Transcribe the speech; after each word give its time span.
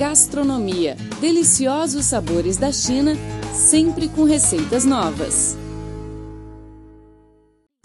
Gastronomia. 0.00 0.96
Deliciosos 1.20 2.06
sabores 2.06 2.56
da 2.56 2.72
China, 2.72 3.12
sempre 3.52 4.08
com 4.08 4.24
receitas 4.24 4.86
novas. 4.86 5.58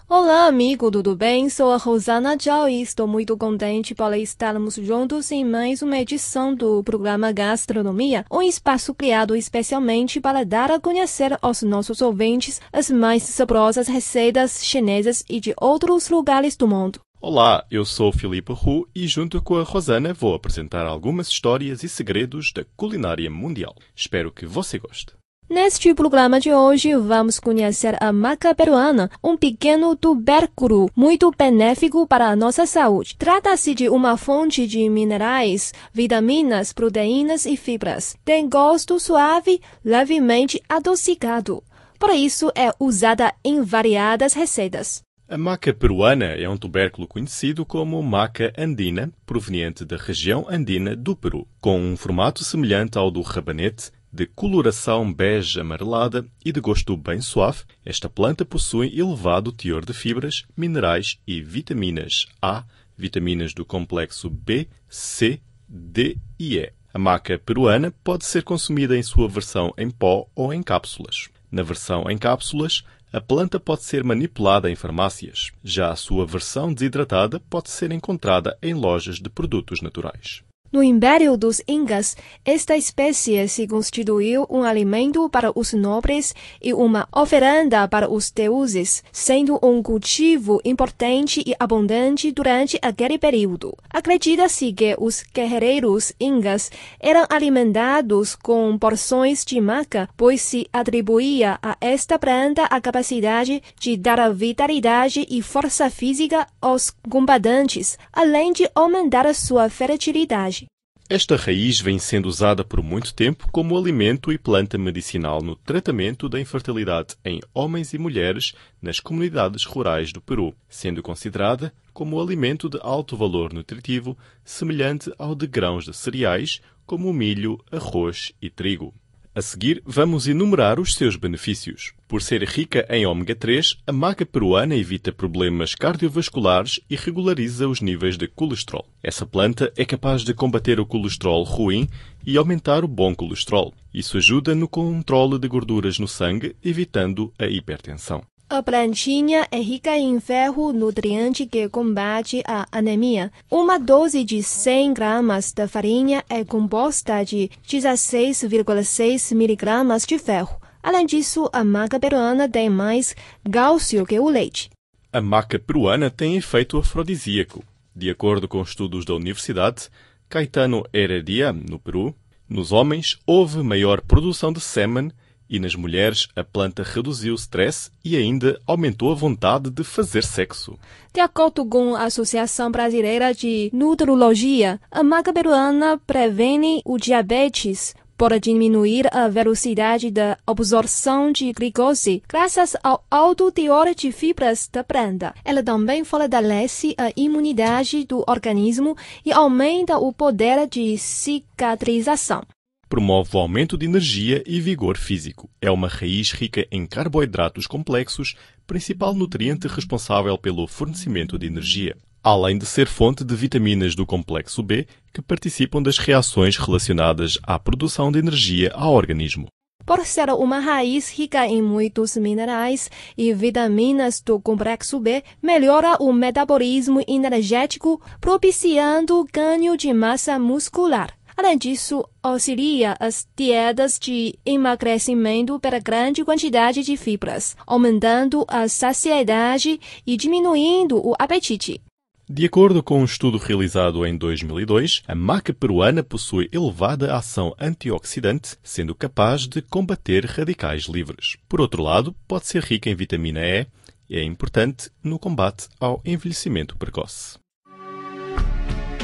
Olá, 0.08 0.46
amigo, 0.46 0.90
tudo 0.90 1.14
bem? 1.14 1.50
Sou 1.50 1.70
a 1.70 1.76
Rosana 1.76 2.34
Zhao 2.40 2.70
e 2.70 2.80
estou 2.80 3.06
muito 3.06 3.36
contente 3.36 3.94
por 3.94 4.14
estarmos 4.14 4.76
juntos 4.76 5.30
em 5.30 5.44
mais 5.44 5.82
uma 5.82 5.98
edição 5.98 6.54
do 6.54 6.82
programa 6.82 7.32
Gastronomia, 7.32 8.24
um 8.32 8.40
espaço 8.40 8.94
criado 8.94 9.36
especialmente 9.36 10.18
para 10.18 10.42
dar 10.42 10.70
a 10.70 10.80
conhecer 10.80 11.36
aos 11.42 11.60
nossos 11.60 12.00
ouvintes 12.00 12.62
as 12.72 12.88
mais 12.90 13.24
saborosas 13.24 13.88
receitas 13.88 14.64
chinesas 14.64 15.22
e 15.28 15.38
de 15.38 15.52
outros 15.60 16.08
lugares 16.08 16.56
do 16.56 16.66
mundo. 16.66 16.98
Olá, 17.18 17.64
eu 17.70 17.82
sou 17.84 18.12
Filipe 18.12 18.52
Hu 18.52 18.86
e 18.94 19.06
junto 19.08 19.40
com 19.40 19.56
a 19.56 19.62
Rosana 19.62 20.12
vou 20.12 20.34
apresentar 20.34 20.86
algumas 20.86 21.28
histórias 21.28 21.82
e 21.82 21.88
segredos 21.88 22.52
da 22.52 22.62
culinária 22.76 23.30
mundial. 23.30 23.74
Espero 23.96 24.30
que 24.30 24.44
você 24.44 24.78
goste. 24.78 25.14
Neste 25.48 25.94
programa 25.94 26.38
de 26.38 26.52
hoje, 26.52 26.94
vamos 26.94 27.40
conhecer 27.40 27.96
a 28.02 28.12
maca 28.12 28.54
peruana, 28.54 29.10
um 29.24 29.34
pequeno 29.36 29.96
tubérculo 29.96 30.90
muito 30.94 31.32
benéfico 31.36 32.06
para 32.06 32.26
a 32.26 32.36
nossa 32.36 32.66
saúde. 32.66 33.16
Trata-se 33.16 33.74
de 33.74 33.88
uma 33.88 34.18
fonte 34.18 34.66
de 34.66 34.86
minerais, 34.90 35.72
vitaminas, 35.94 36.72
proteínas 36.72 37.46
e 37.46 37.56
fibras. 37.56 38.14
Tem 38.24 38.46
gosto 38.46 39.00
suave, 39.00 39.60
levemente 39.82 40.60
adocicado. 40.68 41.62
Por 41.98 42.10
isso, 42.10 42.52
é 42.54 42.70
usada 42.78 43.32
em 43.42 43.62
variadas 43.62 44.34
receitas. 44.34 45.05
A 45.28 45.36
maca 45.36 45.74
peruana 45.74 46.26
é 46.26 46.48
um 46.48 46.56
tubérculo 46.56 47.04
conhecido 47.08 47.66
como 47.66 48.00
maca 48.00 48.52
andina, 48.56 49.12
proveniente 49.26 49.84
da 49.84 49.96
região 49.96 50.46
andina 50.48 50.94
do 50.94 51.16
Peru, 51.16 51.48
com 51.60 51.80
um 51.80 51.96
formato 51.96 52.44
semelhante 52.44 52.96
ao 52.96 53.10
do 53.10 53.22
rabanete, 53.22 53.90
de 54.12 54.24
coloração 54.24 55.12
bege 55.12 55.60
amarelada 55.60 56.24
e 56.44 56.52
de 56.52 56.60
gosto 56.60 56.96
bem 56.96 57.20
suave, 57.20 57.64
esta 57.84 58.08
planta 58.08 58.44
possui 58.44 58.96
elevado 58.96 59.50
teor 59.50 59.84
de 59.84 59.92
fibras, 59.92 60.44
minerais 60.56 61.18
e 61.26 61.42
vitaminas 61.42 62.26
A, 62.40 62.62
vitaminas 62.96 63.52
do 63.52 63.64
complexo 63.64 64.30
B, 64.30 64.68
C, 64.88 65.40
D 65.68 66.18
e 66.38 66.56
E. 66.56 66.72
A 66.94 67.00
maca 67.00 67.36
peruana 67.36 67.92
pode 68.04 68.24
ser 68.24 68.44
consumida 68.44 68.96
em 68.96 69.02
sua 69.02 69.28
versão 69.28 69.74
em 69.76 69.90
pó 69.90 70.28
ou 70.36 70.54
em 70.54 70.62
cápsulas. 70.62 71.28
Na 71.50 71.62
versão 71.62 72.10
em 72.10 72.16
cápsulas, 72.16 72.84
a 73.12 73.20
planta 73.20 73.58
pode 73.58 73.82
ser 73.82 74.02
manipulada 74.04 74.70
em 74.70 74.74
farmácias. 74.74 75.52
Já 75.62 75.90
a 75.90 75.96
sua 75.96 76.26
versão 76.26 76.72
desidratada 76.72 77.40
pode 77.40 77.70
ser 77.70 77.92
encontrada 77.92 78.58
em 78.62 78.74
lojas 78.74 79.16
de 79.16 79.30
produtos 79.30 79.80
naturais. 79.80 80.45
No 80.76 80.82
Império 80.82 81.38
dos 81.38 81.62
Incas, 81.66 82.18
esta 82.44 82.76
espécie 82.76 83.48
se 83.48 83.66
constituiu 83.66 84.46
um 84.50 84.62
alimento 84.62 85.26
para 85.30 85.50
os 85.58 85.72
nobres 85.72 86.34
e 86.62 86.74
uma 86.74 87.08
oferenda 87.10 87.88
para 87.88 88.12
os 88.12 88.30
deuses, 88.30 89.02
sendo 89.10 89.58
um 89.62 89.82
cultivo 89.82 90.60
importante 90.66 91.42
e 91.46 91.54
abundante 91.58 92.30
durante 92.30 92.78
aquele 92.82 93.16
período. 93.16 93.74
Acredita-se 93.88 94.70
que 94.74 94.94
os 94.98 95.24
guerreiros 95.34 96.12
incas 96.20 96.70
eram 97.00 97.24
alimentados 97.30 98.36
com 98.36 98.76
porções 98.76 99.46
de 99.46 99.58
maca, 99.58 100.10
pois 100.14 100.42
se 100.42 100.68
atribuía 100.70 101.58
a 101.62 101.74
esta 101.80 102.18
planta 102.18 102.64
a 102.64 102.78
capacidade 102.82 103.62
de 103.80 103.96
dar 103.96 104.30
vitalidade 104.30 105.26
e 105.30 105.40
força 105.40 105.88
física 105.88 106.46
aos 106.60 106.92
combatentes, 107.08 107.96
além 108.12 108.52
de 108.52 108.68
aumentar 108.74 109.34
sua 109.34 109.70
fertilidade. 109.70 110.65
Esta 111.08 111.36
raiz 111.36 111.80
vem 111.80 112.00
sendo 112.00 112.26
usada 112.26 112.64
por 112.64 112.82
muito 112.82 113.14
tempo 113.14 113.48
como 113.52 113.78
alimento 113.78 114.32
e 114.32 114.38
planta 114.38 114.76
medicinal 114.76 115.40
no 115.40 115.54
tratamento 115.54 116.28
da 116.28 116.40
infertilidade 116.40 117.14
em 117.24 117.40
homens 117.54 117.94
e 117.94 117.98
mulheres 117.98 118.54
nas 118.82 118.98
comunidades 118.98 119.64
rurais 119.64 120.12
do 120.12 120.20
Peru, 120.20 120.52
sendo 120.68 121.04
considerada 121.04 121.72
como 121.92 122.20
alimento 122.20 122.68
de 122.68 122.80
alto 122.82 123.16
valor 123.16 123.52
nutritivo, 123.52 124.18
semelhante 124.44 125.12
ao 125.16 125.36
de 125.36 125.46
grãos 125.46 125.84
de 125.84 125.94
cereais, 125.94 126.60
como 126.84 127.12
milho, 127.12 127.64
arroz 127.70 128.32
e 128.42 128.50
trigo. 128.50 128.92
A 129.36 129.42
seguir, 129.42 129.82
vamos 129.84 130.26
enumerar 130.26 130.80
os 130.80 130.94
seus 130.94 131.14
benefícios. 131.14 131.92
Por 132.08 132.22
ser 132.22 132.42
rica 132.44 132.86
em 132.88 133.04
ômega 133.04 133.34
3, 133.34 133.76
a 133.86 133.92
maca 133.92 134.24
peruana 134.24 134.74
evita 134.74 135.12
problemas 135.12 135.74
cardiovasculares 135.74 136.80
e 136.88 136.96
regulariza 136.96 137.68
os 137.68 137.82
níveis 137.82 138.16
de 138.16 138.28
colesterol. 138.28 138.88
Essa 139.02 139.26
planta 139.26 139.70
é 139.76 139.84
capaz 139.84 140.22
de 140.22 140.32
combater 140.32 140.80
o 140.80 140.86
colesterol 140.86 141.42
ruim 141.42 141.86
e 142.24 142.38
aumentar 142.38 142.82
o 142.82 142.88
bom 142.88 143.14
colesterol. 143.14 143.74
Isso 143.92 144.16
ajuda 144.16 144.54
no 144.54 144.66
controle 144.66 145.38
de 145.38 145.48
gorduras 145.48 145.98
no 145.98 146.08
sangue, 146.08 146.56
evitando 146.64 147.30
a 147.38 147.44
hipertensão. 147.44 148.24
A 148.48 148.62
plantinha 148.62 149.44
é 149.50 149.58
rica 149.58 149.98
em 149.98 150.20
ferro, 150.20 150.72
nutriente 150.72 151.44
que 151.46 151.68
combate 151.68 152.44
a 152.46 152.64
anemia. 152.70 153.32
Uma 153.50 153.76
dose 153.76 154.22
de 154.22 154.40
100 154.40 154.94
gramas 154.94 155.52
da 155.52 155.66
farinha 155.66 156.24
é 156.30 156.44
composta 156.44 157.24
de 157.24 157.50
16,6 157.68 159.34
miligramas 159.34 160.06
de 160.06 160.16
ferro. 160.16 160.60
Além 160.80 161.04
disso, 161.04 161.50
a 161.52 161.64
maca 161.64 161.98
peruana 161.98 162.48
tem 162.48 162.70
mais 162.70 163.16
cálcio 163.50 164.06
que 164.06 164.20
o 164.20 164.28
leite. 164.28 164.70
A 165.12 165.20
maca 165.20 165.58
peruana 165.58 166.08
tem 166.08 166.36
efeito 166.36 166.78
afrodisíaco. 166.78 167.64
De 167.96 168.08
acordo 168.08 168.46
com 168.46 168.62
estudos 168.62 169.04
da 169.04 169.14
Universidade 169.14 169.88
Caetano 170.28 170.84
Heredia, 170.94 171.52
no 171.52 171.80
Peru, 171.80 172.14
nos 172.48 172.70
homens 172.70 173.18
houve 173.26 173.60
maior 173.64 174.00
produção 174.00 174.52
de 174.52 174.60
sêmen 174.60 175.10
e 175.48 175.58
nas 175.58 175.74
mulheres, 175.74 176.28
a 176.34 176.42
planta 176.42 176.82
reduziu 176.82 177.32
o 177.32 177.36
stress 177.36 177.90
e 178.04 178.16
ainda 178.16 178.60
aumentou 178.66 179.12
a 179.12 179.14
vontade 179.14 179.70
de 179.70 179.84
fazer 179.84 180.24
sexo. 180.24 180.78
De 181.12 181.20
acordo 181.20 181.64
com 181.64 181.94
a 181.94 182.04
Associação 182.04 182.70
Brasileira 182.70 183.32
de 183.32 183.70
Nutrologia, 183.72 184.80
a 184.90 185.02
maca 185.02 185.32
peruana 185.32 186.00
previne 186.06 186.82
o 186.84 186.98
diabetes 186.98 187.94
por 188.16 188.38
diminuir 188.40 189.06
a 189.14 189.28
velocidade 189.28 190.10
da 190.10 190.38
absorção 190.46 191.30
de 191.30 191.52
glicose 191.52 192.22
graças 192.28 192.76
ao 192.82 193.04
alto 193.10 193.52
teor 193.52 193.94
de 193.94 194.10
fibras 194.10 194.68
da 194.72 194.82
planta. 194.82 195.34
Ela 195.44 195.62
também 195.62 196.02
fortalece 196.02 196.94
a 196.96 197.12
imunidade 197.16 198.04
do 198.04 198.24
organismo 198.26 198.96
e 199.24 199.32
aumenta 199.32 199.98
o 199.98 200.12
poder 200.12 200.66
de 200.66 200.96
cicatrização. 200.96 202.42
Promove 202.88 203.36
o 203.36 203.40
aumento 203.40 203.76
de 203.76 203.84
energia 203.84 204.44
e 204.46 204.60
vigor 204.60 204.96
físico. 204.96 205.50
É 205.60 205.68
uma 205.68 205.88
raiz 205.88 206.30
rica 206.30 206.66
em 206.70 206.86
carboidratos 206.86 207.66
complexos, 207.66 208.36
principal 208.64 209.12
nutriente 209.12 209.66
responsável 209.66 210.38
pelo 210.38 210.68
fornecimento 210.68 211.36
de 211.36 211.46
energia, 211.46 211.96
além 212.22 212.56
de 212.56 212.64
ser 212.64 212.86
fonte 212.86 213.24
de 213.24 213.34
vitaminas 213.34 213.96
do 213.96 214.06
complexo 214.06 214.62
B 214.62 214.86
que 215.12 215.20
participam 215.20 215.82
das 215.82 215.98
reações 215.98 216.56
relacionadas 216.56 217.38
à 217.42 217.58
produção 217.58 218.12
de 218.12 218.20
energia 218.20 218.70
ao 218.72 218.94
organismo. 218.94 219.48
Por 219.84 220.04
ser 220.06 220.30
uma 220.30 220.60
raiz 220.60 221.10
rica 221.10 221.44
em 221.44 221.62
muitos 221.62 222.16
minerais 222.16 222.88
e 223.18 223.32
vitaminas 223.32 224.20
do 224.20 224.40
complexo 224.40 225.00
B, 225.00 225.24
melhora 225.42 225.96
o 226.00 226.12
metabolismo 226.12 227.02
energético, 227.06 228.00
propiciando 228.20 229.26
ganho 229.32 229.76
de 229.76 229.92
massa 229.92 230.38
muscular. 230.38 231.16
Além 231.36 231.58
disso, 231.58 232.02
auxilia 232.22 232.96
as 232.98 233.28
dietas 233.36 233.98
de 233.98 234.38
emagrecimento 234.44 235.60
pela 235.60 235.78
grande 235.78 236.24
quantidade 236.24 236.82
de 236.82 236.96
fibras, 236.96 237.54
aumentando 237.66 238.44
a 238.48 238.66
saciedade 238.68 239.78
e 240.06 240.16
diminuindo 240.16 240.96
o 240.96 241.14
apetite. 241.18 241.82
De 242.28 242.44
acordo 242.44 242.82
com 242.82 243.00
um 243.00 243.04
estudo 243.04 243.38
realizado 243.38 244.04
em 244.04 244.16
2002, 244.16 245.02
a 245.06 245.14
maca 245.14 245.52
peruana 245.52 246.02
possui 246.02 246.48
elevada 246.50 247.14
ação 247.14 247.54
antioxidante, 247.60 248.56
sendo 248.62 248.94
capaz 248.94 249.46
de 249.46 249.62
combater 249.62 250.24
radicais 250.24 250.84
livres. 250.84 251.36
Por 251.48 251.60
outro 251.60 251.82
lado, 251.82 252.16
pode 252.26 252.46
ser 252.46 252.64
rica 252.64 252.90
em 252.90 252.96
vitamina 252.96 253.40
E 253.40 253.66
e 254.08 254.16
é 254.16 254.22
importante 254.22 254.90
no 255.02 255.18
combate 255.18 255.68
ao 255.78 256.00
envelhecimento 256.04 256.76
precoce. 256.76 257.38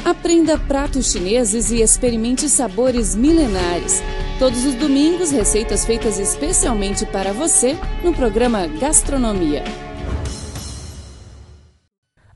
Aprenda 0.04 0.58
pratos 0.58 1.12
chineses 1.12 1.70
e 1.70 1.80
experimente 1.80 2.48
sabores 2.48 3.14
milenares. 3.14 4.02
Todos 4.36 4.64
os 4.64 4.74
domingos, 4.74 5.30
receitas 5.30 5.84
feitas 5.84 6.18
especialmente 6.18 7.06
para 7.06 7.32
você 7.32 7.76
no 8.02 8.12
programa 8.12 8.66
Gastronomia. 8.66 9.62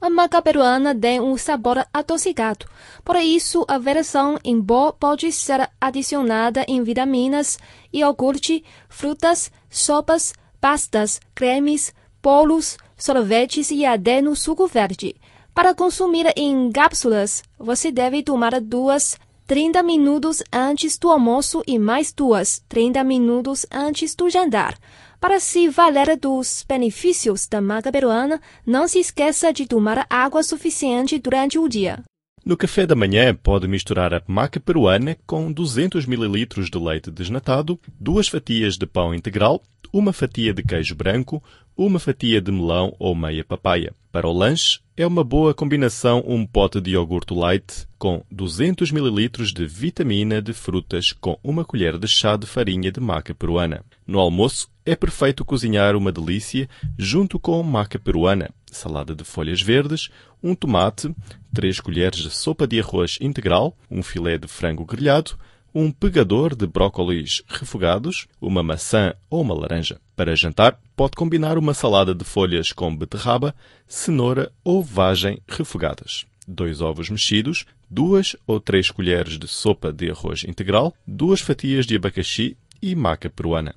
A 0.00 0.08
maca 0.08 0.40
peruana 0.40 0.94
tem 0.94 1.20
um 1.20 1.36
sabor 1.36 1.84
adocicado. 1.92 2.66
Por 3.04 3.16
isso, 3.16 3.64
a 3.66 3.78
versão 3.78 4.38
em 4.44 4.62
pó 4.62 4.92
pode 4.92 5.32
ser 5.32 5.68
adicionada 5.80 6.64
em 6.68 6.84
vitaminas, 6.84 7.58
iogurte, 7.92 8.62
frutas, 8.88 9.50
sopas, 9.68 10.32
pastas, 10.60 11.20
cremes, 11.34 11.92
bolos, 12.22 12.78
sorvetes 12.96 13.72
e 13.72 13.84
até 13.84 14.22
no 14.22 14.36
suco 14.36 14.68
verde. 14.68 15.16
Para 15.56 15.74
consumir 15.74 16.30
em 16.36 16.70
cápsulas, 16.70 17.42
você 17.58 17.90
deve 17.90 18.22
tomar 18.22 18.60
duas 18.60 19.18
30 19.46 19.82
minutos 19.82 20.42
antes 20.52 20.98
do 20.98 21.10
almoço 21.10 21.62
e 21.66 21.78
mais 21.78 22.12
duas 22.12 22.62
30 22.68 23.02
minutos 23.02 23.64
antes 23.72 24.14
do 24.14 24.28
jantar. 24.28 24.76
Para 25.18 25.40
se 25.40 25.66
valer 25.70 26.14
dos 26.18 26.62
benefícios 26.68 27.48
da 27.48 27.62
maca 27.62 27.90
peruana, 27.90 28.38
não 28.66 28.86
se 28.86 28.98
esqueça 28.98 29.50
de 29.50 29.66
tomar 29.66 30.06
água 30.10 30.42
suficiente 30.42 31.18
durante 31.18 31.58
o 31.58 31.66
dia. 31.66 32.02
No 32.44 32.54
café 32.54 32.86
da 32.86 32.94
manhã, 32.94 33.34
pode 33.34 33.66
misturar 33.66 34.12
a 34.12 34.22
maca 34.28 34.60
peruana 34.60 35.16
com 35.26 35.50
200 35.50 36.04
ml 36.04 36.46
de 36.70 36.78
leite 36.78 37.10
desnatado, 37.10 37.80
duas 37.98 38.28
fatias 38.28 38.76
de 38.76 38.86
pão 38.86 39.14
integral, 39.14 39.62
uma 39.90 40.12
fatia 40.12 40.52
de 40.52 40.62
queijo 40.62 40.94
branco, 40.94 41.42
uma 41.74 41.98
fatia 41.98 42.42
de 42.42 42.52
melão 42.52 42.94
ou 42.98 43.14
meia 43.14 43.42
papaya. 43.42 43.94
Para 44.12 44.28
o 44.28 44.32
lanche, 44.32 44.80
é 44.96 45.06
uma 45.06 45.22
boa 45.22 45.52
combinação 45.52 46.24
um 46.26 46.46
pote 46.46 46.80
de 46.80 46.92
iogurte 46.92 47.34
light 47.34 47.86
com 47.98 48.24
200 48.30 48.90
ml 48.90 49.28
de 49.52 49.66
vitamina 49.66 50.40
de 50.40 50.54
frutas 50.54 51.12
com 51.12 51.38
uma 51.44 51.66
colher 51.66 51.98
de 51.98 52.08
chá 52.08 52.34
de 52.34 52.46
farinha 52.46 52.90
de 52.90 52.98
maca 52.98 53.34
peruana. 53.34 53.84
No 54.06 54.18
almoço, 54.18 54.70
é 54.86 54.96
perfeito 54.96 55.44
cozinhar 55.44 55.94
uma 55.96 56.10
delícia 56.10 56.66
junto 56.96 57.38
com 57.38 57.62
maca 57.62 57.98
peruana, 57.98 58.48
salada 58.72 59.14
de 59.14 59.22
folhas 59.22 59.60
verdes, 59.60 60.08
um 60.42 60.54
tomate, 60.54 61.14
3 61.52 61.78
colheres 61.80 62.20
de 62.20 62.30
sopa 62.30 62.66
de 62.66 62.80
arroz 62.80 63.18
integral, 63.20 63.76
um 63.90 64.02
filé 64.02 64.38
de 64.38 64.48
frango 64.48 64.86
grelhado, 64.86 65.36
um 65.78 65.90
pegador 65.90 66.56
de 66.56 66.66
brócolis 66.66 67.42
refogados, 67.46 68.26
uma 68.40 68.62
maçã 68.62 69.12
ou 69.28 69.42
uma 69.42 69.52
laranja. 69.52 70.00
Para 70.16 70.34
jantar, 70.34 70.80
pode 70.96 71.10
combinar 71.14 71.58
uma 71.58 71.74
salada 71.74 72.14
de 72.14 72.24
folhas 72.24 72.72
com 72.72 72.96
beterraba, 72.96 73.54
cenoura 73.86 74.50
ou 74.64 74.82
vagem 74.82 75.38
refogadas. 75.46 76.24
Dois 76.48 76.80
ovos 76.80 77.10
mexidos, 77.10 77.66
duas 77.90 78.34
ou 78.46 78.58
três 78.58 78.90
colheres 78.90 79.38
de 79.38 79.46
sopa 79.46 79.92
de 79.92 80.10
arroz 80.10 80.44
integral, 80.44 80.94
duas 81.06 81.42
fatias 81.42 81.84
de 81.84 81.94
abacaxi 81.94 82.56
e 82.80 82.94
maca 82.94 83.28
peruana. 83.28 83.74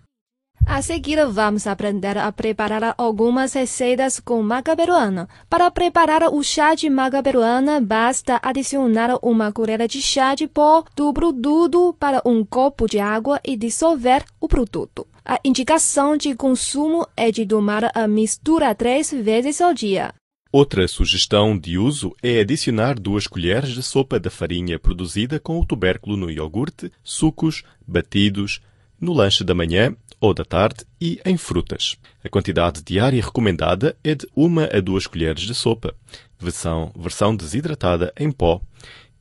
A 0.65 0.81
seguir, 0.81 1.25
vamos 1.25 1.65
aprender 1.65 2.17
a 2.17 2.31
preparar 2.31 2.93
algumas 2.97 3.53
receitas 3.53 4.19
com 4.19 4.41
maca 4.43 4.75
peruana. 4.75 5.27
Para 5.49 5.71
preparar 5.71 6.23
o 6.31 6.43
chá 6.43 6.75
de 6.75 6.89
maca 6.89 7.23
peruana, 7.23 7.81
basta 7.81 8.39
adicionar 8.41 9.17
uma 9.21 9.51
colher 9.51 9.87
de 9.87 10.01
chá 10.01 10.35
de 10.35 10.47
pó 10.47 10.83
do 10.95 11.11
produto 11.11 11.95
para 11.99 12.21
um 12.23 12.45
copo 12.45 12.87
de 12.87 12.99
água 12.99 13.41
e 13.43 13.57
dissolver 13.57 14.23
o 14.39 14.47
produto. 14.47 15.07
A 15.25 15.39
indicação 15.43 16.15
de 16.15 16.35
consumo 16.35 17.07
é 17.15 17.31
de 17.31 17.45
tomar 17.45 17.91
a 17.95 18.07
mistura 18.07 18.73
três 18.75 19.11
vezes 19.11 19.59
ao 19.61 19.73
dia. 19.73 20.13
Outra 20.51 20.87
sugestão 20.87 21.57
de 21.57 21.77
uso 21.77 22.15
é 22.23 22.39
adicionar 22.39 22.99
duas 22.99 23.27
colheres 23.27 23.69
de 23.69 23.83
sopa 23.83 24.19
da 24.19 24.31
farinha 24.31 24.79
produzida 24.79 25.39
com 25.39 25.59
o 25.59 25.65
tubérculo 25.65 26.17
no 26.17 26.31
iogurte, 26.31 26.91
sucos, 27.03 27.63
batidos, 27.87 28.59
no 28.99 29.13
lanche 29.13 29.43
da 29.43 29.53
manhã 29.53 29.95
ou 30.19 30.33
da 30.33 30.43
tarde 30.43 30.85
e 30.99 31.19
em 31.25 31.37
frutas. 31.37 31.95
A 32.23 32.29
quantidade 32.29 32.81
diária 32.83 33.23
recomendada 33.23 33.95
é 34.03 34.15
de 34.15 34.27
1 34.35 34.59
a 34.77 34.79
2 34.79 35.07
colheres 35.07 35.43
de 35.43 35.53
sopa, 35.55 35.95
versão, 36.39 36.91
versão 36.95 37.35
desidratada 37.35 38.13
em 38.17 38.31
pó, 38.31 38.61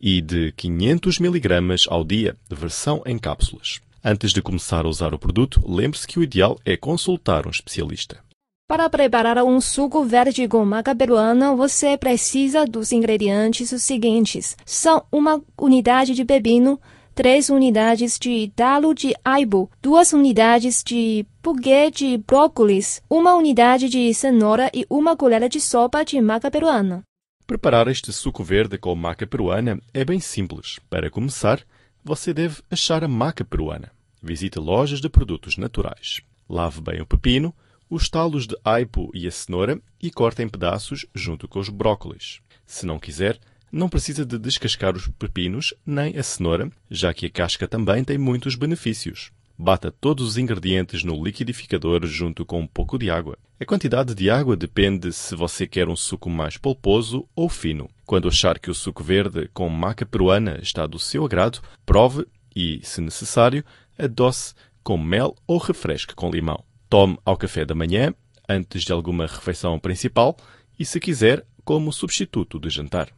e 0.00 0.20
de 0.20 0.52
500 0.52 1.20
mg 1.20 1.86
ao 1.88 2.04
dia, 2.04 2.36
versão 2.50 3.02
em 3.04 3.18
cápsulas. 3.18 3.80
Antes 4.04 4.32
de 4.32 4.40
começar 4.40 4.84
a 4.84 4.88
usar 4.88 5.12
o 5.12 5.18
produto, 5.18 5.60
lembre-se 5.66 6.06
que 6.06 6.18
o 6.18 6.22
ideal 6.22 6.58
é 6.64 6.76
consultar 6.76 7.46
um 7.46 7.50
especialista. 7.50 8.20
Para 8.68 8.88
preparar 8.90 9.42
um 9.44 9.60
suco 9.62 10.04
verde 10.04 10.46
com 10.46 10.62
maca 10.64 10.94
peruana, 10.94 11.56
você 11.56 11.96
precisa 11.96 12.66
dos 12.66 12.92
ingredientes 12.92 13.70
seguintes. 13.82 14.56
São 14.64 15.02
uma 15.10 15.42
unidade 15.58 16.14
de 16.14 16.22
pepino, 16.22 16.78
três 17.18 17.50
unidades 17.50 18.16
de 18.16 18.48
talo 18.54 18.94
de 18.94 19.12
aibo, 19.24 19.68
duas 19.82 20.12
unidades 20.12 20.84
de 20.84 21.26
puguê 21.42 21.90
de 21.90 22.16
brócolis, 22.16 23.02
uma 23.10 23.34
unidade 23.34 23.88
de 23.88 24.14
cenoura 24.14 24.70
e 24.72 24.86
uma 24.88 25.16
colher 25.16 25.48
de 25.48 25.60
sopa 25.60 26.04
de 26.04 26.20
maca 26.20 26.48
peruana. 26.48 27.02
Preparar 27.44 27.88
este 27.88 28.12
suco 28.12 28.44
verde 28.44 28.78
com 28.78 28.94
maca 28.94 29.26
peruana 29.26 29.80
é 29.92 30.04
bem 30.04 30.20
simples. 30.20 30.78
Para 30.88 31.10
começar, 31.10 31.60
você 32.04 32.32
deve 32.32 32.62
achar 32.70 33.02
a 33.02 33.08
maca 33.08 33.44
peruana. 33.44 33.90
Visite 34.22 34.60
lojas 34.60 35.00
de 35.00 35.08
produtos 35.08 35.56
naturais. 35.56 36.20
Lave 36.48 36.80
bem 36.80 37.00
o 37.00 37.06
pepino, 37.06 37.52
os 37.90 38.08
talos 38.08 38.46
de 38.46 38.56
aipo 38.64 39.10
e 39.12 39.26
a 39.26 39.30
cenoura 39.32 39.82
e 40.00 40.08
corte 40.08 40.40
em 40.40 40.48
pedaços 40.48 41.04
junto 41.12 41.48
com 41.48 41.58
os 41.58 41.68
brócolis. 41.68 42.40
Se 42.64 42.86
não 42.86 42.96
quiser, 42.96 43.40
não 43.70 43.88
precisa 43.88 44.24
de 44.24 44.38
descascar 44.38 44.96
os 44.96 45.08
pepinos 45.08 45.74
nem 45.84 46.16
a 46.16 46.22
cenoura, 46.22 46.70
já 46.90 47.12
que 47.12 47.26
a 47.26 47.30
casca 47.30 47.68
também 47.68 48.02
tem 48.04 48.18
muitos 48.18 48.54
benefícios. 48.54 49.30
Bata 49.60 49.90
todos 49.90 50.24
os 50.24 50.38
ingredientes 50.38 51.02
no 51.02 51.20
liquidificador 51.22 52.06
junto 52.06 52.44
com 52.44 52.60
um 52.60 52.66
pouco 52.66 52.96
de 52.96 53.10
água. 53.10 53.36
A 53.60 53.64
quantidade 53.64 54.14
de 54.14 54.30
água 54.30 54.56
depende 54.56 55.12
se 55.12 55.34
você 55.34 55.66
quer 55.66 55.88
um 55.88 55.96
suco 55.96 56.30
mais 56.30 56.56
polposo 56.56 57.28
ou 57.34 57.48
fino. 57.48 57.90
Quando 58.06 58.28
achar 58.28 58.56
que 58.60 58.70
o 58.70 58.74
suco 58.74 59.02
verde 59.02 59.50
com 59.52 59.68
maca 59.68 60.06
peruana 60.06 60.60
está 60.62 60.86
do 60.86 60.98
seu 60.98 61.24
agrado, 61.24 61.60
prove 61.84 62.24
e, 62.54 62.80
se 62.84 63.00
necessário, 63.00 63.64
adoce 63.98 64.54
com 64.84 64.96
mel 64.96 65.34
ou 65.44 65.58
refresque 65.58 66.14
com 66.14 66.30
limão. 66.30 66.62
Tome 66.88 67.18
ao 67.24 67.36
café 67.36 67.64
da 67.64 67.74
manhã, 67.74 68.14
antes 68.48 68.84
de 68.84 68.92
alguma 68.92 69.26
refeição 69.26 69.76
principal 69.80 70.36
e, 70.78 70.84
se 70.84 71.00
quiser, 71.00 71.44
como 71.64 71.92
substituto 71.92 72.60
de 72.60 72.70
jantar. 72.70 73.17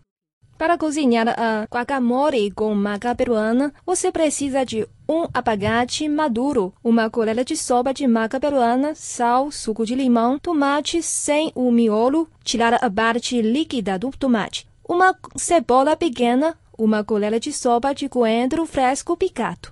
Para 0.60 0.76
cozinhar 0.76 1.26
a 1.26 1.66
guacamole 1.72 2.50
com 2.50 2.74
maca 2.74 3.14
peruana, 3.14 3.72
você 3.86 4.12
precisa 4.12 4.62
de 4.62 4.86
um 5.08 5.26
abacate 5.32 6.06
maduro, 6.06 6.74
uma 6.84 7.08
colher 7.08 7.42
de 7.46 7.56
sopa 7.56 7.94
de 7.94 8.06
maca 8.06 8.38
peruana, 8.38 8.94
sal, 8.94 9.50
suco 9.50 9.86
de 9.86 9.94
limão, 9.94 10.38
tomate 10.38 11.02
sem 11.02 11.50
o 11.54 11.72
miolo, 11.72 12.28
tirar 12.44 12.74
a 12.74 12.90
parte 12.90 13.40
líquida 13.40 13.98
do 13.98 14.10
tomate, 14.10 14.66
uma 14.86 15.16
cebola 15.34 15.96
pequena, 15.96 16.54
uma 16.76 17.02
colher 17.02 17.40
de 17.40 17.54
sopa 17.54 17.94
de 17.94 18.06
coentro 18.06 18.66
fresco 18.66 19.16
picado. 19.16 19.70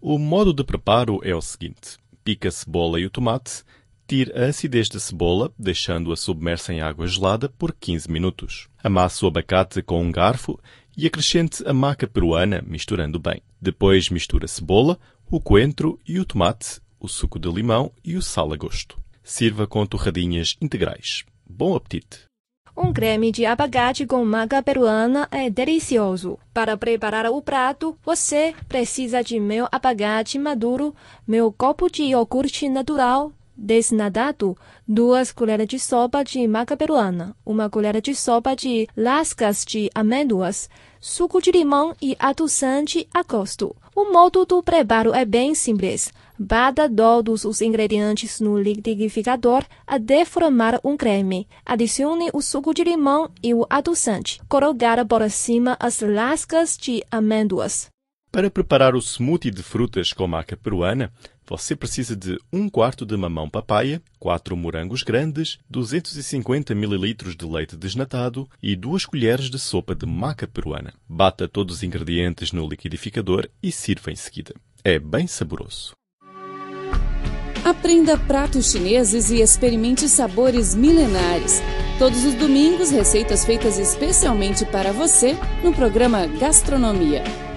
O 0.00 0.18
modo 0.18 0.54
de 0.54 0.62
preparo 0.62 1.18
é 1.24 1.34
o 1.34 1.42
seguinte: 1.42 1.98
pica 2.22 2.46
a 2.46 2.52
cebola 2.52 3.00
e 3.00 3.06
o 3.06 3.10
tomate, 3.10 3.64
Tire 4.08 4.32
a 4.34 4.46
acidez 4.46 4.88
da 4.88 4.98
cebola, 4.98 5.52
deixando-a 5.58 6.16
submersa 6.16 6.72
em 6.72 6.80
água 6.80 7.06
gelada 7.06 7.46
por 7.46 7.74
15 7.74 8.10
minutos. 8.10 8.66
Amasse 8.82 9.22
o 9.22 9.28
abacate 9.28 9.82
com 9.82 10.00
um 10.00 10.10
garfo 10.10 10.58
e 10.96 11.06
acrescente 11.06 11.62
a 11.68 11.74
maca 11.74 12.06
peruana, 12.06 12.64
misturando 12.66 13.18
bem. 13.18 13.42
Depois 13.60 14.08
misture 14.08 14.46
a 14.46 14.48
cebola, 14.48 14.98
o 15.30 15.38
coentro 15.38 16.00
e 16.08 16.18
o 16.18 16.24
tomate, 16.24 16.80
o 16.98 17.06
suco 17.06 17.38
de 17.38 17.50
limão 17.50 17.92
e 18.02 18.16
o 18.16 18.22
sal 18.22 18.50
a 18.50 18.56
gosto. 18.56 18.98
Sirva 19.22 19.66
com 19.66 19.84
torradinhas 19.84 20.56
integrais. 20.58 21.26
Bom 21.46 21.76
apetite! 21.76 22.28
Um 22.74 22.94
creme 22.94 23.30
de 23.30 23.44
abacate 23.44 24.06
com 24.06 24.24
maca 24.24 24.62
peruana 24.62 25.28
é 25.30 25.50
delicioso. 25.50 26.38
Para 26.54 26.78
preparar 26.78 27.26
o 27.26 27.42
prato, 27.42 27.98
você 28.02 28.54
precisa 28.68 29.22
de 29.22 29.38
meu 29.38 29.68
abacate 29.70 30.38
maduro, 30.38 30.94
meu 31.26 31.52
copo 31.52 31.90
de 31.90 32.04
iogurte 32.04 32.68
natural, 32.68 33.32
desnatado, 33.58 34.56
duas 34.86 35.32
colheres 35.32 35.66
de 35.66 35.80
sopa 35.80 36.22
de 36.22 36.46
maca 36.46 36.76
peruana, 36.76 37.34
uma 37.44 37.68
colher 37.68 38.00
de 38.00 38.14
sopa 38.14 38.54
de 38.54 38.86
lascas 38.96 39.64
de 39.64 39.90
amêndoas, 39.92 40.70
suco 41.00 41.42
de 41.42 41.50
limão 41.50 41.94
e 42.00 42.16
adoçante 42.20 43.08
a 43.12 43.24
gosto. 43.24 43.74
O 43.96 44.12
modo 44.12 44.46
do 44.46 44.62
preparo 44.62 45.12
é 45.12 45.24
bem 45.24 45.56
simples. 45.56 46.12
Bata 46.38 46.88
todos 46.88 47.44
os 47.44 47.60
ingredientes 47.60 48.38
no 48.38 48.56
liquidificador 48.56 49.64
até 49.84 50.24
formar 50.24 50.78
um 50.84 50.96
creme. 50.96 51.48
Adicione 51.66 52.30
o 52.32 52.40
suco 52.40 52.72
de 52.72 52.84
limão 52.84 53.28
e 53.42 53.52
o 53.52 53.66
adoçante. 53.68 54.40
Colocar 54.48 55.04
por 55.04 55.28
cima 55.30 55.76
as 55.80 56.00
lascas 56.00 56.76
de 56.76 57.02
amêndoas. 57.10 57.90
Para 58.30 58.50
preparar 58.50 58.94
o 58.94 58.98
smoothie 58.98 59.50
de 59.50 59.62
frutas 59.62 60.12
com 60.12 60.26
maca 60.26 60.56
peruana, 60.56 61.10
você 61.48 61.74
precisa 61.74 62.14
de 62.14 62.38
um 62.52 62.68
quarto 62.68 63.06
de 63.06 63.16
mamão 63.16 63.48
papaya, 63.48 64.02
quatro 64.18 64.54
morangos 64.54 65.02
grandes, 65.02 65.58
250 65.70 66.74
ml 66.74 67.14
de 67.34 67.46
leite 67.46 67.74
desnatado 67.74 68.46
e 68.62 68.76
duas 68.76 69.06
colheres 69.06 69.48
de 69.48 69.58
sopa 69.58 69.94
de 69.94 70.04
maca 70.04 70.46
peruana. 70.46 70.92
Bata 71.08 71.48
todos 71.48 71.76
os 71.76 71.82
ingredientes 71.82 72.52
no 72.52 72.68
liquidificador 72.68 73.48
e 73.62 73.72
sirva 73.72 74.12
em 74.12 74.16
seguida. 74.16 74.54
É 74.84 74.98
bem 74.98 75.26
saboroso. 75.26 75.92
Aprenda 77.64 78.16
pratos 78.18 78.70
chineses 78.70 79.30
e 79.30 79.40
experimente 79.40 80.06
sabores 80.06 80.74
milenares. 80.74 81.62
Todos 81.98 82.24
os 82.24 82.34
domingos, 82.34 82.90
receitas 82.90 83.44
feitas 83.44 83.78
especialmente 83.78 84.64
para 84.66 84.92
você 84.92 85.34
no 85.64 85.72
programa 85.72 86.26
Gastronomia. 86.26 87.47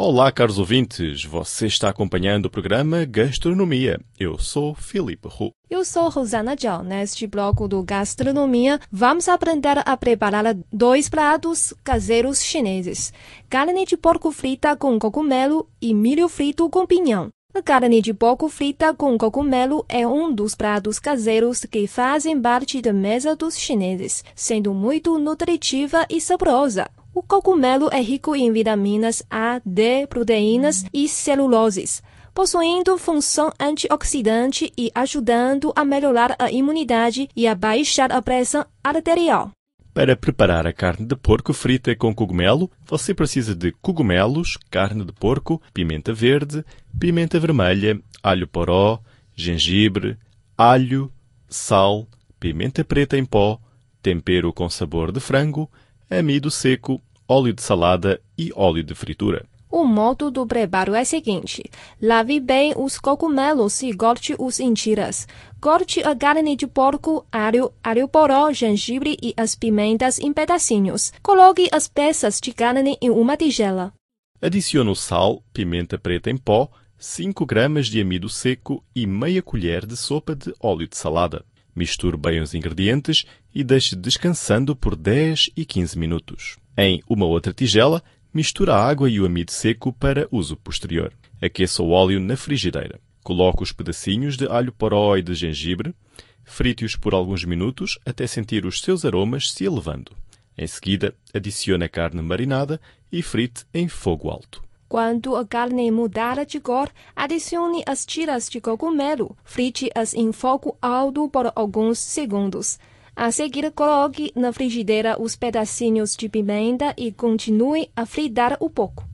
Olá, 0.00 0.30
caros 0.30 0.60
ouvintes. 0.60 1.24
Você 1.24 1.66
está 1.66 1.88
acompanhando 1.88 2.46
o 2.46 2.50
programa 2.50 3.04
Gastronomia. 3.04 3.98
Eu 4.16 4.38
sou 4.38 4.72
Filipe 4.72 5.26
Hu. 5.26 5.50
Eu 5.68 5.84
sou 5.84 6.08
Rosana 6.08 6.54
Zhao. 6.54 6.84
Neste 6.84 7.26
bloco 7.26 7.66
do 7.66 7.82
Gastronomia, 7.82 8.78
vamos 8.92 9.28
aprender 9.28 9.82
a 9.84 9.96
preparar 9.96 10.56
dois 10.72 11.08
pratos 11.08 11.74
caseiros 11.82 12.40
chineses: 12.40 13.12
carne 13.50 13.84
de 13.84 13.96
porco 13.96 14.30
frita 14.30 14.76
com 14.76 14.96
cogumelo 15.00 15.68
e 15.82 15.92
milho 15.92 16.28
frito 16.28 16.70
com 16.70 16.86
pinhão. 16.86 17.30
A 17.52 17.60
carne 17.60 18.00
de 18.00 18.14
porco 18.14 18.48
frita 18.48 18.94
com 18.94 19.18
cogumelo 19.18 19.84
é 19.88 20.06
um 20.06 20.32
dos 20.32 20.54
pratos 20.54 21.00
caseiros 21.00 21.64
que 21.64 21.88
fazem 21.88 22.40
parte 22.40 22.80
da 22.80 22.92
mesa 22.92 23.34
dos 23.34 23.58
chineses, 23.58 24.22
sendo 24.32 24.72
muito 24.72 25.18
nutritiva 25.18 26.06
e 26.08 26.20
saborosa. 26.20 26.88
O 27.14 27.22
cogumelo 27.22 27.88
é 27.92 28.00
rico 28.00 28.36
em 28.36 28.52
vitaminas 28.52 29.22
A, 29.30 29.60
D, 29.64 30.06
proteínas 30.06 30.84
e 30.92 31.08
celuloses, 31.08 32.02
possuindo 32.34 32.96
função 32.98 33.50
antioxidante 33.58 34.72
e 34.76 34.90
ajudando 34.94 35.72
a 35.74 35.84
melhorar 35.84 36.36
a 36.38 36.50
imunidade 36.52 37.28
e 37.34 37.48
a 37.48 37.54
baixar 37.54 38.12
a 38.12 38.22
pressão 38.22 38.64
arterial. 38.84 39.50
Para 39.92 40.14
preparar 40.14 40.64
a 40.64 40.72
carne 40.72 41.04
de 41.06 41.16
porco 41.16 41.52
frita 41.52 41.96
com 41.96 42.14
cogumelo, 42.14 42.70
você 42.86 43.12
precisa 43.12 43.52
de 43.52 43.72
cogumelos, 43.72 44.56
carne 44.70 45.04
de 45.04 45.12
porco, 45.12 45.60
pimenta 45.74 46.12
verde, 46.12 46.64
pimenta 47.00 47.40
vermelha, 47.40 48.00
alho 48.22 48.46
poró, 48.46 49.00
gengibre, 49.34 50.16
alho, 50.56 51.12
sal, 51.48 52.06
pimenta 52.38 52.84
preta 52.84 53.18
em 53.18 53.24
pó, 53.24 53.58
tempero 54.00 54.52
com 54.52 54.70
sabor 54.70 55.10
de 55.10 55.18
frango, 55.18 55.68
amido 56.10 56.50
seco, 56.50 57.00
óleo 57.28 57.52
de 57.52 57.62
salada 57.62 58.20
e 58.36 58.52
óleo 58.54 58.82
de 58.82 58.94
fritura. 58.94 59.44
O 59.70 59.84
modo 59.84 60.30
do 60.30 60.46
preparo 60.46 60.94
é 60.94 61.02
o 61.02 61.06
seguinte: 61.06 61.62
lave 62.00 62.40
bem 62.40 62.72
os 62.76 62.98
cogumelos 62.98 63.82
e 63.82 63.92
corte-os 63.92 64.60
em 64.60 64.72
tiras. 64.72 65.28
Corte 65.60 66.02
a 66.02 66.16
carne 66.16 66.56
de 66.56 66.66
porco, 66.66 67.26
alho, 67.30 67.70
alho 67.82 68.08
poró, 68.08 68.50
gengibre 68.52 69.18
e 69.22 69.34
as 69.36 69.54
pimentas 69.54 70.18
em 70.18 70.32
pedacinhos. 70.32 71.12
Coloque 71.22 71.68
as 71.70 71.86
peças 71.86 72.40
de 72.40 72.52
carne 72.52 72.96
em 73.00 73.10
uma 73.10 73.36
tigela. 73.36 73.92
Adicione 74.40 74.88
o 74.88 74.94
sal, 74.94 75.42
pimenta 75.52 75.98
preta 75.98 76.30
em 76.30 76.36
pó, 76.36 76.70
5 76.96 77.44
gramas 77.44 77.88
de 77.88 78.00
amido 78.00 78.28
seco 78.28 78.82
e 78.94 79.06
meia 79.06 79.42
colher 79.42 79.84
de 79.84 79.96
sopa 79.96 80.34
de 80.34 80.54
óleo 80.60 80.88
de 80.88 80.96
salada. 80.96 81.44
Misture 81.78 82.16
bem 82.16 82.40
os 82.40 82.54
ingredientes 82.54 83.24
e 83.54 83.62
deixe 83.62 83.94
descansando 83.94 84.74
por 84.74 84.96
10 84.96 85.50
e 85.56 85.64
15 85.64 85.96
minutos. 85.96 86.56
Em 86.76 87.00
uma 87.08 87.24
outra 87.24 87.52
tigela, 87.52 88.02
misture 88.34 88.72
a 88.72 88.74
água 88.74 89.08
e 89.08 89.20
o 89.20 89.24
amido 89.24 89.52
seco 89.52 89.92
para 89.92 90.26
uso 90.32 90.56
posterior. 90.56 91.12
Aqueça 91.40 91.80
o 91.80 91.90
óleo 91.90 92.18
na 92.18 92.36
frigideira. 92.36 92.98
Coloque 93.22 93.62
os 93.62 93.70
pedacinhos 93.70 94.36
de 94.36 94.48
alho 94.48 94.72
poró 94.72 95.16
e 95.16 95.22
de 95.22 95.36
gengibre. 95.36 95.94
Frite-os 96.42 96.96
por 96.96 97.14
alguns 97.14 97.44
minutos 97.44 97.96
até 98.04 98.26
sentir 98.26 98.66
os 98.66 98.80
seus 98.80 99.04
aromas 99.04 99.52
se 99.52 99.64
elevando. 99.64 100.10
Em 100.58 100.66
seguida, 100.66 101.14
adicione 101.32 101.84
a 101.84 101.88
carne 101.88 102.20
marinada 102.20 102.80
e 103.12 103.22
frite 103.22 103.64
em 103.72 103.86
fogo 103.86 104.30
alto. 104.30 104.67
Quando 104.88 105.36
a 105.36 105.46
carne 105.46 105.90
mudar 105.90 106.46
de 106.46 106.58
cor, 106.58 106.90
adicione 107.14 107.82
as 107.86 108.06
tiras 108.06 108.48
de 108.48 108.58
cogumelo. 108.58 109.36
Frite-as 109.44 110.14
em 110.14 110.32
fogo 110.32 110.78
alto 110.80 111.28
por 111.28 111.52
alguns 111.54 111.98
segundos. 111.98 112.78
A 113.14 113.30
seguir, 113.30 113.70
coloque 113.72 114.32
na 114.34 114.50
frigideira 114.52 115.20
os 115.20 115.36
pedacinhos 115.36 116.16
de 116.16 116.28
pimenta 116.28 116.94
e 116.96 117.12
continue 117.12 117.90
a 117.94 118.06
fritar 118.06 118.56
um 118.62 118.70
pouco. 118.70 119.06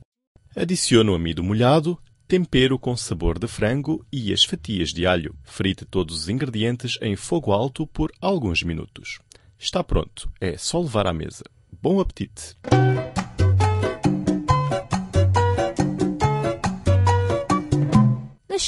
Adicione 0.55 1.09
o 1.09 1.15
amido 1.15 1.43
molhado, 1.43 1.97
tempero 2.25 2.79
com 2.79 2.95
sabor 2.95 3.37
de 3.37 3.47
frango 3.47 4.05
e 4.09 4.31
as 4.31 4.45
fatias 4.45 4.93
de 4.93 5.05
alho. 5.05 5.35
Frite 5.43 5.83
todos 5.83 6.15
os 6.21 6.29
ingredientes 6.29 6.97
em 7.01 7.17
fogo 7.17 7.51
alto 7.51 7.85
por 7.85 8.13
alguns 8.21 8.63
minutos. 8.63 9.19
Está 9.59 9.83
pronto, 9.83 10.29
é 10.39 10.55
só 10.55 10.79
levar 10.79 11.07
à 11.07 11.11
mesa. 11.13 11.43
Bom 11.81 11.99
apetite! 11.99 12.55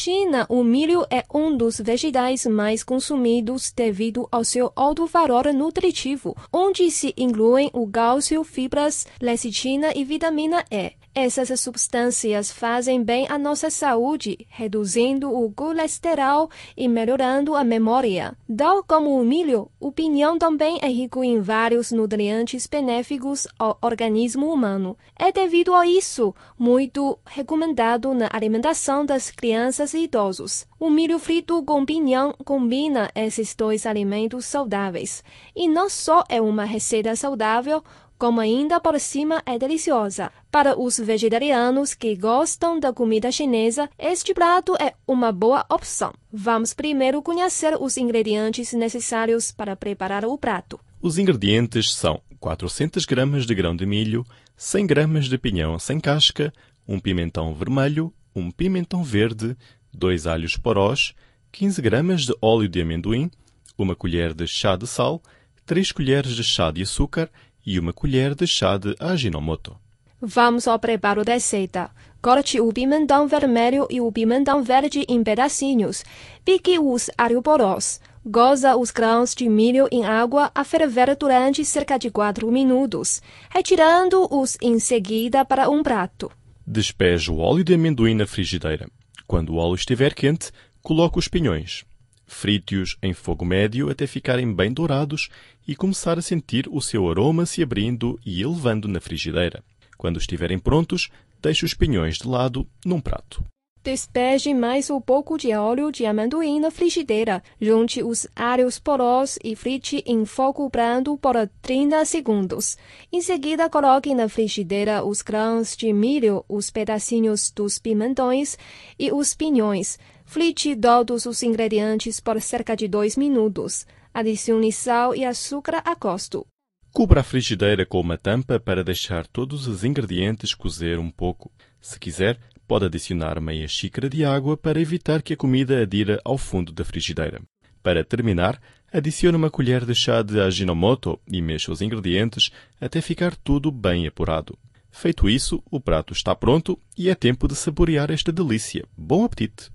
China, 0.07 0.45
o 0.47 0.63
milho 0.63 1.05
é 1.09 1.25
um 1.33 1.57
dos 1.57 1.81
vegetais 1.81 2.45
mais 2.45 2.81
consumidos 2.81 3.73
devido 3.75 4.25
ao 4.31 4.41
seu 4.41 4.71
alto 4.73 5.05
valor 5.05 5.51
nutritivo, 5.53 6.33
onde 6.49 6.89
se 6.89 7.13
incluem 7.17 7.69
o 7.73 7.85
cálcio, 7.85 8.41
fibras, 8.45 9.05
lecitina 9.19 9.91
e 9.93 10.05
vitamina 10.05 10.63
E. 10.71 10.93
Essas 11.19 11.59
substâncias 11.59 12.51
fazem 12.51 13.03
bem 13.03 13.25
à 13.27 13.39
nossa 13.39 13.71
saúde, 13.71 14.45
reduzindo 14.49 15.33
o 15.35 15.51
colesterol 15.51 16.47
e 16.77 16.87
melhorando 16.87 17.55
a 17.55 17.63
memória. 17.63 18.37
Tal 18.55 18.83
como 18.83 19.19
o 19.19 19.25
milho, 19.25 19.67
o 19.79 19.91
pinhão 19.91 20.37
também 20.37 20.77
é 20.79 20.87
rico 20.87 21.23
em 21.23 21.41
vários 21.41 21.91
nutrientes 21.91 22.67
benéficos 22.67 23.47
ao 23.57 23.79
organismo 23.81 24.53
humano. 24.53 24.95
É 25.17 25.31
devido 25.31 25.73
a 25.73 25.87
isso 25.87 26.35
muito 26.55 27.17
recomendado 27.25 28.13
na 28.13 28.29
alimentação 28.31 29.03
das 29.03 29.31
crianças 29.31 29.95
e 29.97 30.03
idosos. 30.03 30.65
O 30.79 30.89
milho 30.89 31.19
frito 31.19 31.61
com 31.63 31.85
pinhão 31.85 32.33
combina 32.45 33.09
esses 33.13 33.53
dois 33.55 33.85
alimentos 33.85 34.45
saudáveis. 34.45 35.23
E 35.55 35.67
não 35.67 35.89
só 35.89 36.23
é 36.29 36.39
uma 36.41 36.63
receita 36.63 37.15
saudável, 37.15 37.83
como 38.17 38.39
ainda 38.39 38.79
por 38.79 38.99
cima 38.99 39.43
é 39.45 39.59
deliciosa. 39.59 40.31
Para 40.51 40.79
os 40.79 40.97
vegetarianos 40.97 41.93
que 41.93 42.15
gostam 42.15 42.79
da 42.79 42.91
comida 42.91 43.31
chinesa, 43.31 43.89
este 43.97 44.33
prato 44.33 44.75
é 44.79 44.93
uma 45.07 45.31
boa 45.31 45.65
opção. 45.69 46.13
Vamos 46.31 46.73
primeiro 46.73 47.21
conhecer 47.21 47.75
os 47.79 47.97
ingredientes 47.97 48.73
necessários 48.73 49.51
para 49.51 49.75
preparar 49.75 50.25
o 50.25 50.37
prato. 50.37 50.79
Os 51.01 51.17
ingredientes 51.17 51.93
são 51.93 52.21
400 52.39 53.05
gramas 53.05 53.45
de 53.45 53.53
grão 53.53 53.75
de 53.75 53.85
milho, 53.85 54.25
100 54.55 54.87
gramas 54.87 55.25
de 55.25 55.37
pinhão 55.37 55.77
sem 55.77 55.99
casca, 55.99 56.51
um 56.87 56.99
pimentão 56.99 57.53
vermelho, 57.53 58.11
um 58.35 58.49
pimentão 58.49 59.03
verde, 59.03 59.55
dois 59.93 60.27
alhos 60.27 60.57
porós, 60.57 61.13
15 61.51 61.81
gramas 61.81 62.25
de 62.25 62.35
óleo 62.41 62.67
de 62.69 62.81
amendoim, 62.81 63.31
uma 63.77 63.95
colher 63.95 64.33
de 64.33 64.47
chá 64.47 64.75
de 64.75 64.87
sal, 64.87 65.21
3 65.65 65.91
colheres 65.91 66.33
de 66.33 66.43
chá 66.43 66.71
de 66.71 66.81
açúcar 66.81 67.29
e 67.65 67.79
uma 67.79 67.91
colher 67.91 68.33
de 68.33 68.47
chá 68.47 68.77
de 68.77 68.95
Ajinomoto. 68.99 69.77
Vamos 70.19 70.67
ao 70.67 70.79
preparo 70.79 71.23
da 71.23 71.33
receita. 71.33 71.91
Corte 72.21 72.59
o 72.59 72.73
pimentão 72.73 73.27
vermelho 73.27 73.87
e 73.89 74.01
o 74.01 74.11
pimentão 74.11 74.63
verde 74.63 75.05
em 75.07 75.23
pedacinhos. 75.23 76.03
Pique 76.43 76.79
os 76.79 77.09
alho 77.17 77.41
porós. 77.41 78.01
Goza 78.25 78.75
os 78.75 78.91
grãos 78.91 79.35
de 79.35 79.47
milho 79.47 79.87
em 79.91 80.05
água 80.05 80.51
a 80.53 80.63
ferver 80.63 81.15
durante 81.15 81.63
cerca 81.63 81.97
de 81.97 82.09
4 82.09 82.51
minutos, 82.51 83.21
retirando-os 83.49 84.57
em 84.61 84.79
seguida 84.79 85.45
para 85.45 85.69
um 85.69 85.83
prato. 85.83 86.31
Despeje 86.65 87.31
o 87.31 87.37
óleo 87.37 87.63
de 87.63 87.75
amendoim 87.75 88.15
na 88.15 88.25
frigideira. 88.25 88.89
Quando 89.27 89.49
o 89.49 89.57
óleo 89.57 89.75
estiver 89.75 90.13
quente, 90.13 90.51
coloque 90.81 91.19
os 91.19 91.27
pinhões. 91.27 91.83
Frite-os 92.25 92.97
em 93.01 93.13
fogo 93.13 93.45
médio 93.45 93.89
até 93.89 94.07
ficarem 94.07 94.53
bem 94.53 94.71
dourados 94.71 95.29
e 95.67 95.75
começar 95.75 96.17
a 96.17 96.21
sentir 96.21 96.67
o 96.69 96.81
seu 96.81 97.09
aroma 97.09 97.45
se 97.45 97.61
abrindo 97.61 98.19
e 98.25 98.41
elevando 98.41 98.87
na 98.87 98.99
frigideira. 98.99 99.63
Quando 99.97 100.19
estiverem 100.19 100.57
prontos, 100.57 101.09
deixe 101.41 101.65
os 101.65 101.73
pinhões 101.73 102.17
de 102.17 102.27
lado 102.27 102.67
num 102.85 103.01
prato. 103.01 103.43
Despeje 103.87 104.53
mais 104.53 104.89
um 104.89 104.99
pouco 104.99 105.37
de 105.37 105.53
óleo 105.53 105.93
de 105.93 106.05
amendoim 106.05 106.59
na 106.59 106.69
frigideira. 106.69 107.41
Junte 107.61 108.03
os 108.03 108.27
alhos 108.35 108.77
porós 108.77 109.39
e 109.41 109.55
frite 109.55 110.03
em 110.05 110.25
fogo 110.25 110.67
brando 110.67 111.17
por 111.17 111.35
30 111.61 112.03
segundos. 112.03 112.77
Em 113.13 113.21
seguida, 113.21 113.69
coloque 113.69 114.13
na 114.13 114.27
frigideira 114.27 115.05
os 115.05 115.21
grãos 115.21 115.73
de 115.73 115.93
milho, 115.93 116.43
os 116.49 116.69
pedacinhos 116.69 117.49
dos 117.49 117.79
pimentões 117.79 118.57
e 118.99 119.09
os 119.09 119.33
pinhões. 119.33 119.97
Frite 120.25 120.75
todos 120.75 121.25
os 121.25 121.41
ingredientes 121.41 122.19
por 122.19 122.41
cerca 122.41 122.75
de 122.75 122.89
2 122.89 123.15
minutos. 123.15 123.85
Adicione 124.13 124.69
sal 124.69 125.15
e 125.15 125.23
açúcar 125.23 125.81
a 125.85 125.95
gosto. 125.95 126.45
Cubra 126.91 127.21
a 127.21 127.23
frigideira 127.23 127.85
com 127.85 128.01
uma 128.01 128.17
tampa 128.17 128.59
para 128.59 128.83
deixar 128.83 129.25
todos 129.27 129.65
os 129.65 129.85
ingredientes 129.85 130.53
cozer 130.53 130.99
um 130.99 131.09
pouco. 131.09 131.49
Se 131.79 131.97
quiser, 131.97 132.37
pode 132.67 132.85
adicionar 132.85 133.39
meia 133.39 133.67
xícara 133.67 134.09
de 134.09 134.25
água 134.25 134.57
para 134.57 134.81
evitar 134.81 135.21
que 135.21 135.33
a 135.33 135.37
comida 135.37 135.81
adira 135.81 136.19
ao 136.25 136.37
fundo 136.37 136.71
da 136.71 136.83
frigideira. 136.83 137.41
Para 137.81 138.03
terminar, 138.03 138.59
adicione 138.91 139.37
uma 139.37 139.49
colher 139.49 139.85
de 139.85 139.95
chá 139.95 140.21
de 140.21 140.39
Ajinomoto 140.39 141.19
e 141.31 141.41
mexa 141.41 141.71
os 141.71 141.81
ingredientes 141.81 142.51
até 142.81 142.99
ficar 142.99 143.35
tudo 143.35 143.71
bem 143.71 144.05
apurado. 144.05 144.57
Feito 144.91 145.29
isso, 145.29 145.63
o 145.71 145.79
prato 145.79 146.11
está 146.11 146.35
pronto 146.35 146.77
e 146.97 147.09
é 147.09 147.15
tempo 147.15 147.47
de 147.47 147.55
saborear 147.55 148.11
esta 148.11 148.31
delícia. 148.31 148.83
Bom 148.97 149.23
apetite! 149.23 149.71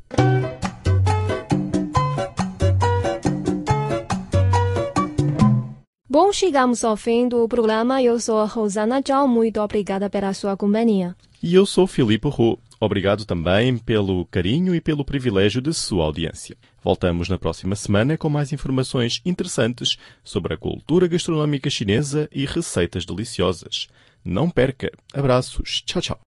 Bom, 6.12 6.30
chegamos 6.30 6.84
ao 6.84 6.94
fim 6.94 7.26
do 7.26 7.48
programa. 7.48 8.02
Eu 8.02 8.20
sou 8.20 8.38
a 8.38 8.44
Rosana 8.44 9.00
Zhao. 9.00 9.26
Muito 9.26 9.58
obrigada 9.62 10.10
pela 10.10 10.34
sua 10.34 10.54
companhia. 10.58 11.16
E 11.42 11.54
eu 11.54 11.64
sou 11.64 11.86
Filipe 11.86 12.28
Roux. 12.28 12.58
Obrigado 12.84 13.24
também 13.24 13.78
pelo 13.78 14.26
carinho 14.26 14.74
e 14.74 14.80
pelo 14.80 15.04
privilégio 15.04 15.62
de 15.62 15.72
sua 15.72 16.04
audiência. 16.04 16.56
Voltamos 16.82 17.28
na 17.28 17.38
próxima 17.38 17.76
semana 17.76 18.18
com 18.18 18.28
mais 18.28 18.52
informações 18.52 19.22
interessantes 19.24 19.96
sobre 20.24 20.54
a 20.54 20.56
cultura 20.56 21.06
gastronómica 21.06 21.70
chinesa 21.70 22.28
e 22.32 22.44
receitas 22.44 23.06
deliciosas. 23.06 23.86
Não 24.24 24.50
perca! 24.50 24.90
Abraços! 25.14 25.80
Tchau, 25.86 26.02
tchau! 26.02 26.20